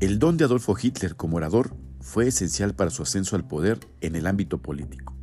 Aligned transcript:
El 0.00 0.20
don 0.20 0.36
de 0.36 0.44
Adolfo 0.44 0.76
Hitler 0.80 1.16
como 1.16 1.38
orador 1.38 1.74
fue 2.00 2.28
esencial 2.28 2.72
para 2.72 2.90
su 2.90 3.02
ascenso 3.02 3.34
al 3.34 3.48
poder 3.48 3.80
en 4.00 4.14
el 4.14 4.28
ámbito 4.28 4.58
político 4.58 5.16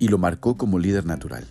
y 0.00 0.08
lo 0.08 0.18
marcó 0.18 0.56
como 0.56 0.80
líder 0.80 1.06
natural. 1.06 1.44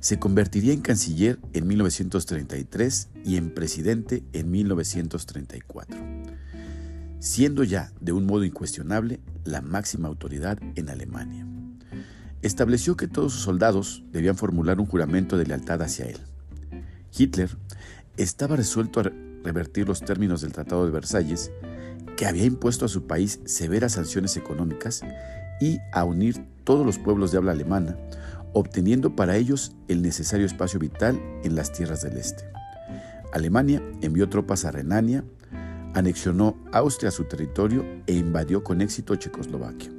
Se 0.00 0.18
convertiría 0.18 0.72
en 0.72 0.80
canciller 0.80 1.38
en 1.52 1.66
1933 1.66 3.08
y 3.22 3.36
en 3.36 3.52
presidente 3.52 4.24
en 4.32 4.50
1934, 4.50 5.98
siendo 7.18 7.64
ya 7.64 7.92
de 8.00 8.12
un 8.12 8.24
modo 8.24 8.44
incuestionable 8.44 9.20
la 9.44 9.60
máxima 9.60 10.08
autoridad 10.08 10.58
en 10.76 10.88
Alemania. 10.88 11.46
Estableció 12.40 12.96
que 12.96 13.08
todos 13.08 13.34
sus 13.34 13.42
soldados 13.42 14.04
debían 14.10 14.36
formular 14.36 14.80
un 14.80 14.86
juramento 14.86 15.36
de 15.36 15.44
lealtad 15.44 15.82
hacia 15.82 16.06
él. 16.06 16.20
Hitler 17.14 17.50
estaba 18.16 18.56
resuelto 18.56 19.00
a 19.00 19.12
revertir 19.44 19.86
los 19.86 20.00
términos 20.00 20.40
del 20.40 20.52
Tratado 20.52 20.86
de 20.86 20.92
Versalles, 20.92 21.50
que 22.20 22.26
había 22.26 22.44
impuesto 22.44 22.84
a 22.84 22.88
su 22.88 23.06
país 23.06 23.40
severas 23.46 23.92
sanciones 23.92 24.36
económicas 24.36 25.00
y 25.58 25.78
a 25.90 26.04
unir 26.04 26.44
todos 26.64 26.84
los 26.84 26.98
pueblos 26.98 27.32
de 27.32 27.38
habla 27.38 27.52
alemana, 27.52 27.96
obteniendo 28.52 29.16
para 29.16 29.38
ellos 29.38 29.74
el 29.88 30.02
necesario 30.02 30.44
espacio 30.44 30.78
vital 30.78 31.18
en 31.44 31.54
las 31.54 31.72
tierras 31.72 32.02
del 32.02 32.18
este. 32.18 32.44
Alemania 33.32 33.82
envió 34.02 34.28
tropas 34.28 34.66
a 34.66 34.70
Renania, 34.70 35.24
anexionó 35.94 36.58
Austria 36.72 37.08
a 37.08 37.12
su 37.12 37.24
territorio 37.24 37.86
e 38.06 38.12
invadió 38.12 38.62
con 38.62 38.82
éxito 38.82 39.16
Checoslovaquia, 39.16 39.90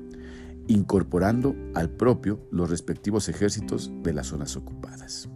incorporando 0.67 1.55
al 1.73 1.89
propio 1.89 2.47
los 2.51 2.69
respectivos 2.69 3.29
ejércitos 3.29 3.91
de 4.03 4.13
las 4.13 4.27
zonas 4.27 4.55
ocupadas. 4.55 5.27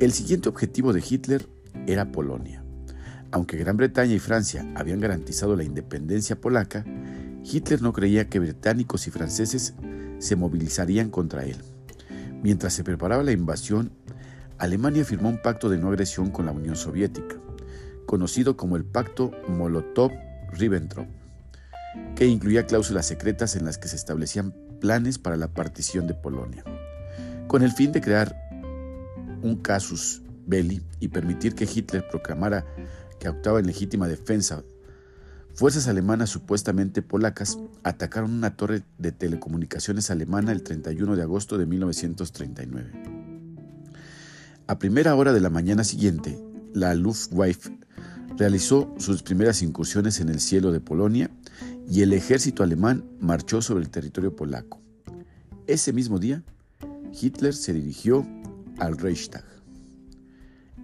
El 0.00 0.10
siguiente 0.10 0.48
objetivo 0.48 0.92
de 0.92 1.04
Hitler 1.08 1.48
era 1.86 2.10
Polonia. 2.10 2.59
Aunque 3.32 3.56
Gran 3.56 3.76
Bretaña 3.76 4.14
y 4.14 4.18
Francia 4.18 4.66
habían 4.74 5.00
garantizado 5.00 5.56
la 5.56 5.64
independencia 5.64 6.40
polaca, 6.40 6.84
Hitler 7.44 7.80
no 7.80 7.92
creía 7.92 8.28
que 8.28 8.38
británicos 8.38 9.06
y 9.06 9.10
franceses 9.10 9.74
se 10.18 10.36
movilizarían 10.36 11.10
contra 11.10 11.44
él. 11.44 11.56
Mientras 12.42 12.72
se 12.72 12.84
preparaba 12.84 13.22
la 13.22 13.32
invasión, 13.32 13.92
Alemania 14.58 15.04
firmó 15.04 15.28
un 15.28 15.40
pacto 15.40 15.68
de 15.68 15.78
no 15.78 15.88
agresión 15.88 16.30
con 16.30 16.46
la 16.46 16.52
Unión 16.52 16.76
Soviética, 16.76 17.36
conocido 18.06 18.56
como 18.56 18.76
el 18.76 18.84
Pacto 18.84 19.30
Molotov-Ribbentrop, 19.48 21.06
que 22.16 22.26
incluía 22.26 22.66
cláusulas 22.66 23.06
secretas 23.06 23.56
en 23.56 23.64
las 23.64 23.78
que 23.78 23.88
se 23.88 23.96
establecían 23.96 24.54
planes 24.80 25.18
para 25.18 25.36
la 25.36 25.48
partición 25.48 26.06
de 26.06 26.14
Polonia, 26.14 26.64
con 27.46 27.62
el 27.62 27.72
fin 27.72 27.92
de 27.92 28.00
crear 28.00 28.36
un 29.42 29.56
casus 29.56 30.22
belli 30.46 30.82
y 30.98 31.08
permitir 31.08 31.54
que 31.54 31.68
Hitler 31.72 32.06
proclamara 32.08 32.66
que 33.20 33.28
actuaba 33.28 33.60
en 33.60 33.66
legítima 33.66 34.08
defensa 34.08 34.64
Fuerzas 35.54 35.88
alemanas 35.88 36.30
supuestamente 36.30 37.02
polacas 37.02 37.58
atacaron 37.82 38.32
una 38.32 38.56
torre 38.56 38.82
de 38.98 39.12
telecomunicaciones 39.12 40.10
alemana 40.10 40.52
el 40.52 40.62
31 40.62 41.16
de 41.16 41.22
agosto 41.22 41.58
de 41.58 41.66
1939. 41.66 42.90
A 44.66 44.78
primera 44.78 45.14
hora 45.16 45.32
de 45.32 45.40
la 45.40 45.50
mañana 45.50 45.84
siguiente, 45.84 46.38
la 46.72 46.94
Luftwaffe 46.94 47.76
realizó 48.38 48.94
sus 48.98 49.22
primeras 49.22 49.60
incursiones 49.60 50.20
en 50.20 50.28
el 50.28 50.40
cielo 50.40 50.72
de 50.72 50.80
Polonia 50.80 51.30
y 51.90 52.02
el 52.02 52.12
ejército 52.12 52.62
alemán 52.62 53.04
marchó 53.20 53.60
sobre 53.60 53.84
el 53.84 53.90
territorio 53.90 54.34
polaco. 54.34 54.80
Ese 55.66 55.92
mismo 55.92 56.18
día, 56.18 56.42
Hitler 57.20 57.54
se 57.54 57.74
dirigió 57.74 58.26
al 58.78 58.96
Reichstag. 58.96 59.44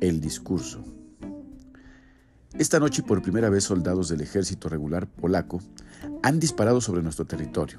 El 0.01 0.21
discurso. 0.21 0.96
Esta 2.55 2.81
noche 2.81 3.03
por 3.03 3.21
primera 3.21 3.51
vez 3.51 3.65
soldados 3.65 4.09
del 4.09 4.23
ejército 4.23 4.71
regular 4.71 5.07
polaco 5.07 5.61
han 6.23 6.41
disparado 6.41 6.81
sobre 6.81 7.03
nuestro 7.03 7.27
territorio. 7.27 7.79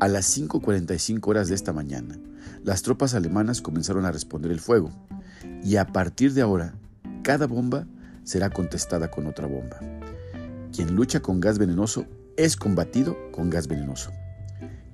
A 0.00 0.08
las 0.08 0.34
5.45 0.38 1.28
horas 1.28 1.48
de 1.48 1.54
esta 1.54 1.74
mañana, 1.74 2.18
las 2.64 2.80
tropas 2.82 3.14
alemanas 3.14 3.60
comenzaron 3.60 4.06
a 4.06 4.12
responder 4.12 4.50
el 4.50 4.60
fuego 4.60 4.90
y 5.62 5.76
a 5.76 5.88
partir 5.88 6.32
de 6.32 6.40
ahora, 6.40 6.74
cada 7.22 7.46
bomba 7.46 7.86
será 8.24 8.48
contestada 8.48 9.10
con 9.10 9.26
otra 9.26 9.46
bomba. 9.46 9.78
Quien 10.72 10.94
lucha 10.94 11.20
con 11.20 11.40
gas 11.40 11.58
venenoso 11.58 12.06
es 12.38 12.56
combatido 12.56 13.14
con 13.30 13.50
gas 13.50 13.68
venenoso. 13.68 14.10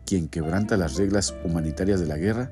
Quien 0.06 0.26
quebranta 0.26 0.76
las 0.76 0.96
reglas 0.96 1.34
humanitarias 1.44 2.00
de 2.00 2.06
la 2.06 2.16
guerra 2.16 2.50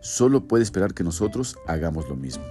solo 0.00 0.46
puede 0.46 0.64
esperar 0.64 0.92
que 0.92 1.04
nosotros 1.04 1.56
hagamos 1.66 2.06
lo 2.08 2.16
mismo. 2.16 2.44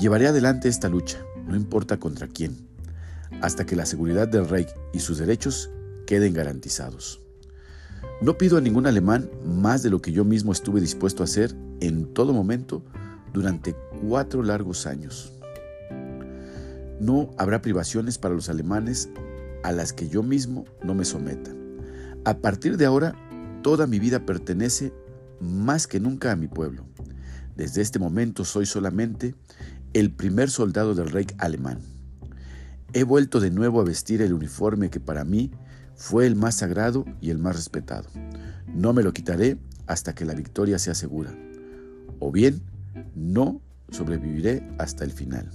Llevaré 0.00 0.28
adelante 0.28 0.68
esta 0.68 0.88
lucha 0.88 1.18
no 1.46 1.56
importa 1.56 1.98
contra 1.98 2.28
quién, 2.28 2.68
hasta 3.40 3.66
que 3.66 3.76
la 3.76 3.86
seguridad 3.86 4.28
del 4.28 4.48
rey 4.48 4.66
y 4.92 5.00
sus 5.00 5.18
derechos 5.18 5.70
queden 6.06 6.34
garantizados. 6.34 7.20
No 8.20 8.38
pido 8.38 8.58
a 8.58 8.60
ningún 8.60 8.86
alemán 8.86 9.28
más 9.44 9.82
de 9.82 9.90
lo 9.90 10.00
que 10.00 10.12
yo 10.12 10.24
mismo 10.24 10.52
estuve 10.52 10.80
dispuesto 10.80 11.22
a 11.22 11.24
hacer 11.24 11.54
en 11.80 12.12
todo 12.14 12.32
momento 12.32 12.82
durante 13.32 13.74
cuatro 14.06 14.42
largos 14.42 14.86
años. 14.86 15.32
No 17.00 17.30
habrá 17.38 17.60
privaciones 17.60 18.18
para 18.18 18.34
los 18.34 18.48
alemanes 18.48 19.08
a 19.64 19.72
las 19.72 19.92
que 19.92 20.08
yo 20.08 20.22
mismo 20.22 20.64
no 20.82 20.94
me 20.94 21.04
someta. 21.04 21.50
A 22.24 22.38
partir 22.38 22.76
de 22.76 22.86
ahora, 22.86 23.14
toda 23.62 23.86
mi 23.86 23.98
vida 23.98 24.24
pertenece 24.24 24.92
más 25.40 25.86
que 25.86 26.00
nunca 26.00 26.32
a 26.32 26.36
mi 26.36 26.46
pueblo. 26.46 26.86
Desde 27.56 27.82
este 27.82 27.98
momento 27.98 28.44
soy 28.44 28.66
solamente 28.66 29.34
el 29.94 30.10
primer 30.10 30.50
soldado 30.50 30.94
del 30.94 31.10
rey 31.10 31.26
alemán. 31.38 31.78
He 32.92 33.04
vuelto 33.04 33.38
de 33.38 33.50
nuevo 33.50 33.80
a 33.80 33.84
vestir 33.84 34.22
el 34.22 34.34
uniforme 34.34 34.90
que 34.90 34.98
para 34.98 35.24
mí 35.24 35.52
fue 35.94 36.26
el 36.26 36.34
más 36.34 36.56
sagrado 36.56 37.04
y 37.20 37.30
el 37.30 37.38
más 37.38 37.54
respetado. 37.54 38.08
No 38.66 38.92
me 38.92 39.04
lo 39.04 39.12
quitaré 39.12 39.56
hasta 39.86 40.14
que 40.14 40.24
la 40.24 40.34
victoria 40.34 40.80
sea 40.80 40.94
segura. 40.94 41.32
O 42.18 42.32
bien, 42.32 42.60
no 43.14 43.60
sobreviviré 43.90 44.68
hasta 44.78 45.04
el 45.04 45.12
final. 45.12 45.48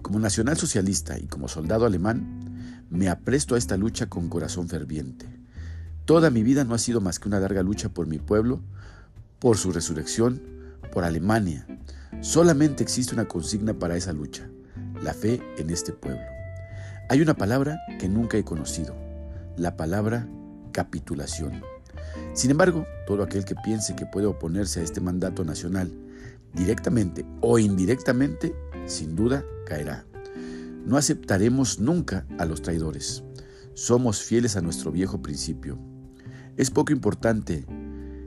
Como 0.00 0.20
nacionalsocialista 0.20 1.18
y 1.18 1.26
como 1.26 1.48
soldado 1.48 1.86
alemán, 1.86 2.84
me 2.90 3.08
apresto 3.08 3.56
a 3.56 3.58
esta 3.58 3.76
lucha 3.76 4.06
con 4.08 4.28
corazón 4.28 4.68
ferviente. 4.68 5.26
Toda 6.04 6.30
mi 6.30 6.44
vida 6.44 6.62
no 6.64 6.74
ha 6.74 6.78
sido 6.78 7.00
más 7.00 7.18
que 7.18 7.26
una 7.26 7.40
larga 7.40 7.64
lucha 7.64 7.88
por 7.88 8.06
mi 8.06 8.18
pueblo, 8.18 8.60
por 9.40 9.56
su 9.56 9.72
resurrección, 9.72 10.42
por 10.92 11.02
Alemania, 11.02 11.66
Solamente 12.20 12.82
existe 12.82 13.14
una 13.14 13.26
consigna 13.26 13.74
para 13.74 13.96
esa 13.96 14.12
lucha, 14.12 14.48
la 15.02 15.12
fe 15.12 15.42
en 15.58 15.70
este 15.70 15.92
pueblo. 15.92 16.22
Hay 17.08 17.20
una 17.20 17.34
palabra 17.34 17.78
que 17.98 18.08
nunca 18.08 18.38
he 18.38 18.44
conocido, 18.44 18.94
la 19.56 19.76
palabra 19.76 20.26
capitulación. 20.72 21.62
Sin 22.32 22.50
embargo, 22.50 22.86
todo 23.06 23.22
aquel 23.22 23.44
que 23.44 23.54
piense 23.56 23.94
que 23.94 24.06
puede 24.06 24.26
oponerse 24.26 24.80
a 24.80 24.82
este 24.82 25.00
mandato 25.00 25.44
nacional, 25.44 25.92
directamente 26.54 27.26
o 27.40 27.58
indirectamente, 27.58 28.54
sin 28.86 29.14
duda 29.14 29.44
caerá. 29.66 30.06
No 30.86 30.96
aceptaremos 30.96 31.78
nunca 31.78 32.26
a 32.38 32.46
los 32.46 32.62
traidores. 32.62 33.22
Somos 33.74 34.22
fieles 34.22 34.56
a 34.56 34.62
nuestro 34.62 34.92
viejo 34.92 35.20
principio. 35.20 35.78
Es 36.56 36.70
poco 36.70 36.92
importante 36.92 37.66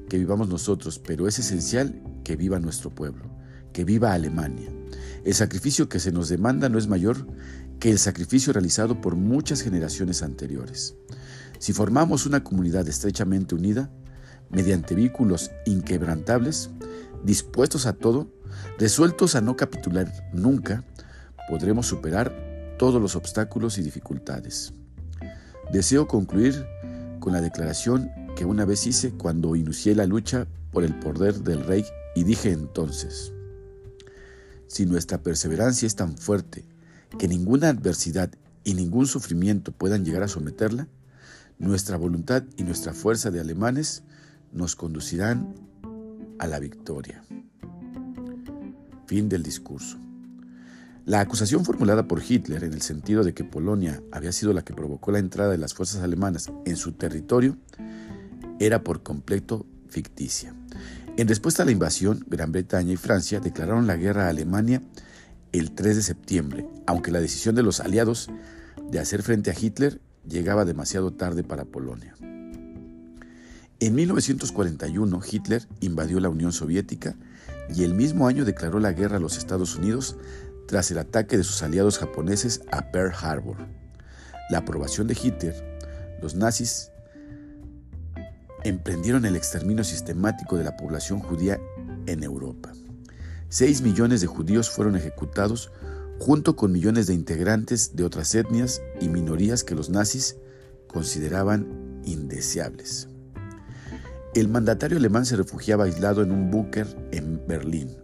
que 0.09 0.17
vivamos 0.17 0.49
nosotros, 0.49 0.99
pero 0.99 1.27
es 1.27 1.39
esencial 1.39 2.01
que 2.23 2.35
viva 2.35 2.59
nuestro 2.59 2.89
pueblo 2.89 3.36
que 3.77 3.85
viva 3.85 4.13
Alemania. 4.13 4.71
El 5.23 5.35
sacrificio 5.35 5.87
que 5.87 5.99
se 5.99 6.11
nos 6.11 6.29
demanda 6.29 6.67
no 6.67 6.79
es 6.79 6.87
mayor 6.87 7.27
que 7.79 7.91
el 7.91 7.99
sacrificio 7.99 8.51
realizado 8.51 9.01
por 9.01 9.15
muchas 9.15 9.61
generaciones 9.61 10.23
anteriores. 10.23 10.95
Si 11.59 11.73
formamos 11.73 12.25
una 12.25 12.43
comunidad 12.43 12.87
estrechamente 12.87 13.53
unida, 13.53 13.91
mediante 14.49 14.95
vínculos 14.95 15.51
inquebrantables, 15.67 16.71
dispuestos 17.23 17.85
a 17.85 17.93
todo, 17.93 18.33
resueltos 18.79 19.35
a 19.35 19.41
no 19.41 19.55
capitular 19.55 20.11
nunca, 20.33 20.83
podremos 21.47 21.85
superar 21.85 22.33
todos 22.79 22.99
los 22.99 23.15
obstáculos 23.15 23.77
y 23.77 23.83
dificultades. 23.83 24.73
Deseo 25.71 26.07
concluir 26.07 26.65
con 27.19 27.31
la 27.31 27.41
declaración 27.41 28.09
que 28.35 28.43
una 28.43 28.65
vez 28.65 28.87
hice 28.87 29.11
cuando 29.11 29.55
inicié 29.55 29.93
la 29.93 30.07
lucha 30.07 30.47
por 30.71 30.83
el 30.83 30.97
poder 30.97 31.35
del 31.41 31.63
rey 31.63 31.85
y 32.15 32.23
dije 32.23 32.51
entonces, 32.51 33.33
si 34.67 34.85
nuestra 34.85 35.21
perseverancia 35.21 35.85
es 35.85 35.95
tan 35.95 36.17
fuerte 36.17 36.65
que 37.17 37.27
ninguna 37.27 37.69
adversidad 37.69 38.31
y 38.63 38.73
ningún 38.73 39.07
sufrimiento 39.07 39.71
puedan 39.71 40.03
llegar 40.03 40.23
a 40.23 40.27
someterla, 40.27 40.87
nuestra 41.57 41.97
voluntad 41.97 42.43
y 42.57 42.63
nuestra 42.63 42.93
fuerza 42.93 43.31
de 43.31 43.39
alemanes 43.39 44.03
nos 44.51 44.75
conducirán 44.75 45.55
a 46.39 46.47
la 46.47 46.59
victoria. 46.59 47.23
Fin 49.07 49.29
del 49.29 49.41
discurso. 49.41 49.97
La 51.05 51.21
acusación 51.21 51.63
formulada 51.63 52.07
por 52.07 52.21
Hitler 52.21 52.65
en 52.65 52.73
el 52.73 52.81
sentido 52.81 53.23
de 53.23 53.33
que 53.33 53.45
Polonia 53.45 54.03
había 54.11 54.33
sido 54.33 54.51
la 54.51 54.63
que 54.63 54.73
provocó 54.73 55.11
la 55.11 55.19
entrada 55.19 55.51
de 55.51 55.57
las 55.57 55.73
fuerzas 55.73 56.03
alemanas 56.03 56.51
en 56.65 56.75
su 56.75 56.91
territorio 56.91 57.57
era 58.59 58.83
por 58.83 59.03
completo 59.03 59.65
ficticia. 59.87 60.53
En 61.17 61.27
respuesta 61.27 61.63
a 61.63 61.65
la 61.65 61.71
invasión, 61.71 62.23
Gran 62.27 62.51
Bretaña 62.51 62.93
y 62.93 62.95
Francia 62.95 63.39
declararon 63.39 63.87
la 63.87 63.95
guerra 63.95 64.27
a 64.27 64.29
Alemania 64.29 64.83
el 65.51 65.71
3 65.71 65.95
de 65.95 66.03
septiembre, 66.03 66.67
aunque 66.85 67.09
la 67.09 67.19
decisión 67.19 67.55
de 67.55 67.63
los 67.63 67.79
aliados 67.79 68.29
de 68.91 68.99
hacer 68.99 69.23
frente 69.23 69.49
a 69.49 69.55
Hitler 69.59 69.99
llegaba 70.29 70.63
demasiado 70.63 71.11
tarde 71.11 71.43
para 71.43 71.65
Polonia. 71.65 72.13
En 73.79 73.95
1941 73.95 75.19
Hitler 75.31 75.67
invadió 75.79 76.19
la 76.19 76.29
Unión 76.29 76.53
Soviética 76.53 77.15
y 77.73 77.83
el 77.83 77.95
mismo 77.95 78.27
año 78.27 78.45
declaró 78.45 78.79
la 78.79 78.93
guerra 78.93 79.17
a 79.17 79.19
los 79.19 79.39
Estados 79.39 79.75
Unidos 79.75 80.17
tras 80.67 80.91
el 80.91 80.99
ataque 80.99 81.35
de 81.35 81.43
sus 81.43 81.63
aliados 81.63 81.97
japoneses 81.97 82.61
a 82.71 82.91
Pearl 82.91 83.15
Harbor. 83.19 83.57
La 84.51 84.59
aprobación 84.59 85.07
de 85.07 85.17
Hitler, 85.19 85.79
los 86.21 86.35
nazis 86.35 86.91
emprendieron 88.67 89.25
el 89.25 89.35
exterminio 89.35 89.83
sistemático 89.83 90.57
de 90.57 90.63
la 90.63 90.75
población 90.75 91.19
judía 91.19 91.59
en 92.05 92.23
Europa. 92.23 92.73
Seis 93.49 93.81
millones 93.81 94.19
de 94.19 94.27
judíos 94.27 94.69
fueron 94.69 94.95
ejecutados 94.95 95.71
junto 96.19 96.55
con 96.55 96.71
millones 96.71 97.07
de 97.07 97.13
integrantes 97.13 97.95
de 97.95 98.03
otras 98.03 98.35
etnias 98.35 98.81
y 98.99 99.07
minorías 99.07 99.63
que 99.63 99.75
los 99.75 99.89
nazis 99.89 100.35
consideraban 100.87 102.01
indeseables. 102.03 103.07
El 104.35 104.49
mandatario 104.49 104.97
alemán 104.97 105.25
se 105.25 105.37
refugiaba 105.37 105.85
aislado 105.85 106.21
en 106.21 106.31
un 106.31 106.51
búnker 106.51 106.87
en 107.11 107.41
Berlín, 107.47 107.95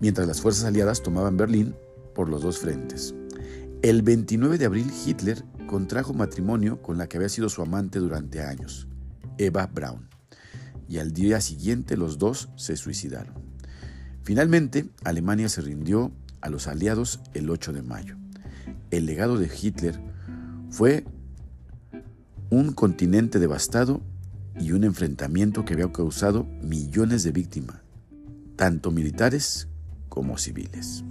mientras 0.00 0.26
las 0.26 0.40
fuerzas 0.40 0.64
aliadas 0.64 1.02
tomaban 1.02 1.36
Berlín 1.36 1.76
por 2.14 2.28
los 2.28 2.42
dos 2.42 2.58
frentes. 2.58 3.14
El 3.82 4.02
29 4.02 4.58
de 4.58 4.64
abril 4.64 4.90
Hitler 5.04 5.44
contrajo 5.68 6.12
matrimonio 6.12 6.82
con 6.82 6.98
la 6.98 7.06
que 7.06 7.18
había 7.18 7.28
sido 7.28 7.48
su 7.48 7.62
amante 7.62 7.98
durante 7.98 8.40
años, 8.40 8.88
Eva 9.38 9.66
Braun, 9.66 10.08
y 10.88 10.98
al 10.98 11.12
día 11.12 11.40
siguiente 11.40 11.96
los 11.96 12.18
dos 12.18 12.48
se 12.56 12.76
suicidaron. 12.76 13.34
Finalmente, 14.22 14.90
Alemania 15.04 15.48
se 15.48 15.60
rindió 15.60 16.12
a 16.40 16.48
los 16.48 16.66
aliados 16.66 17.20
el 17.34 17.50
8 17.50 17.72
de 17.72 17.82
mayo. 17.82 18.16
El 18.90 19.06
legado 19.06 19.38
de 19.38 19.48
Hitler 19.48 20.00
fue 20.70 21.04
un 22.50 22.72
continente 22.72 23.38
devastado 23.38 24.02
y 24.58 24.72
un 24.72 24.84
enfrentamiento 24.84 25.64
que 25.64 25.74
había 25.74 25.92
causado 25.92 26.44
millones 26.62 27.22
de 27.24 27.32
víctimas, 27.32 27.78
tanto 28.56 28.90
militares 28.90 29.68
como 30.08 30.38
civiles. 30.38 31.04